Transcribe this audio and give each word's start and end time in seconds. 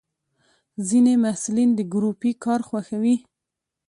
ځینې 0.87 1.13
محصلین 1.23 1.69
د 1.75 1.79
ګروپي 1.93 2.31
کار 2.43 2.59
خوښوي. 2.67 3.15